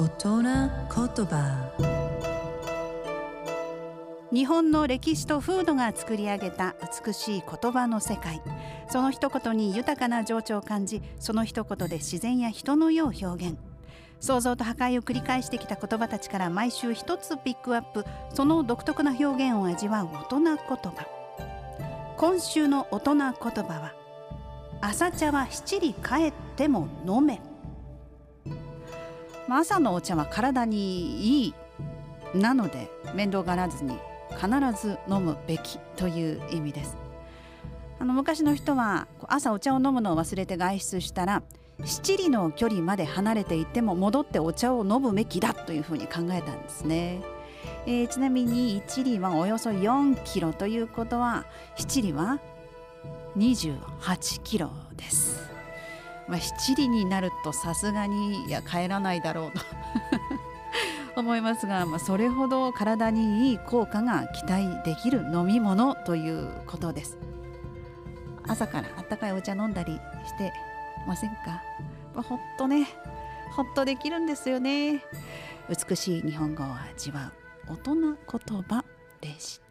[0.00, 1.72] 大人言葉。
[4.32, 6.74] 日本の歴史と風土が作り上げた
[7.06, 8.40] 美しい言葉の世界。
[8.88, 13.58] その一言に豊かな情緒を感じその一言で自然や人の世を表現。
[14.20, 18.06] 創造と破壊を繰り返してきた言葉たちから毎週一つピックアップ。
[18.32, 21.06] その独特な表現を味わう大人言葉。
[22.16, 23.92] 今週の大人言葉は
[24.80, 27.42] 朝茶は七里帰っても飲め
[29.50, 31.54] まあ朝のお茶は体にいい
[32.38, 33.98] なので面倒がらずに
[34.30, 34.48] 必
[34.80, 36.96] ず飲むべきという意味です。
[37.98, 41.42] あの昔の人は朝お茶を飲むのを忘れて外出したら
[41.84, 47.20] 七里の距離まで離れていても戻ってお茶を飲むべきだというふうに考えたんですね、
[47.86, 51.44] えー、ちなみに一里はおよそ4キロということは
[51.76, 52.38] 七里は
[53.36, 55.29] 28キロです。
[56.28, 59.60] まあ、七里になるとさすがにいや帰らないだろうと。
[61.16, 67.18] 思いますが、まあ、それほど体にいい効果が期待できる飲み物ということです。
[68.46, 69.94] 朝からあったかいお茶飲んだり
[70.26, 70.52] して
[71.06, 71.62] ませんか、
[72.14, 72.88] まあ、ほっとね
[73.54, 75.02] ほっとできるんですよね。
[75.68, 77.32] 美しい日本語を味わ
[77.68, 78.84] う大人言葉
[79.20, 79.69] でした。